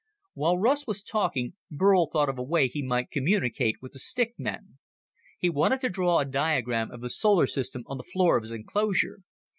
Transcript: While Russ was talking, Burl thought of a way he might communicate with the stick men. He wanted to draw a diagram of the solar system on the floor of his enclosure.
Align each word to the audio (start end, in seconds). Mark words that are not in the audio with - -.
While 0.33 0.57
Russ 0.57 0.87
was 0.87 1.03
talking, 1.03 1.53
Burl 1.69 2.07
thought 2.07 2.27
of 2.27 2.39
a 2.39 2.43
way 2.43 2.67
he 2.67 2.81
might 2.81 3.11
communicate 3.11 3.83
with 3.83 3.91
the 3.91 3.99
stick 3.99 4.33
men. 4.39 4.79
He 5.37 5.47
wanted 5.47 5.81
to 5.81 5.89
draw 5.89 6.17
a 6.17 6.25
diagram 6.25 6.89
of 6.89 7.01
the 7.01 7.09
solar 7.11 7.45
system 7.45 7.83
on 7.85 7.97
the 7.97 8.03
floor 8.11 8.35
of 8.35 8.41
his 8.41 8.49
enclosure. 8.51 9.19